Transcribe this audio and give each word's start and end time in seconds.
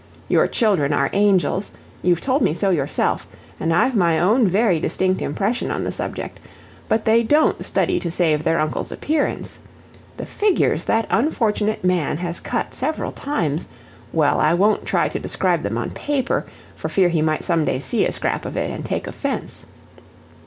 Your 0.27 0.47
children 0.47 0.93
are 0.93 1.11
angels 1.13 1.69
you've 2.01 2.21
told 2.21 2.41
me 2.41 2.55
so 2.55 2.71
yourself, 2.71 3.27
and 3.59 3.71
I've 3.71 3.95
my 3.95 4.17
own 4.17 4.47
very 4.47 4.79
distinct 4.79 5.21
impression 5.21 5.69
on 5.69 5.83
the 5.83 5.91
subject, 5.91 6.39
but 6.89 7.05
they 7.05 7.21
DON'T 7.21 7.63
study 7.63 7.99
to 7.99 8.09
save 8.09 8.43
their 8.43 8.59
uncle's 8.59 8.91
appearance. 8.91 9.59
The 10.17 10.25
figures 10.25 10.85
that 10.85 11.05
unfortunate 11.11 11.83
man 11.83 12.17
has 12.17 12.39
cut 12.39 12.73
several 12.73 13.11
times 13.11 13.67
well, 14.11 14.39
I 14.39 14.55
won't 14.55 14.87
try 14.87 15.07
to 15.07 15.19
describe 15.19 15.61
them 15.61 15.77
on 15.77 15.91
paper, 15.91 16.47
for 16.75 16.89
fear 16.89 17.09
he 17.09 17.21
might 17.21 17.43
some 17.43 17.63
day 17.63 17.77
see 17.77 18.03
a 18.07 18.11
scrap 18.11 18.43
of 18.43 18.57
it, 18.57 18.71
and 18.71 18.83
take 18.83 19.05
offense. 19.05 19.67